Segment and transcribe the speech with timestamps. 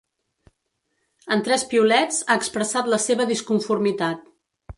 [1.35, 4.27] En tres piulets, ha expressat la seva disconformitat.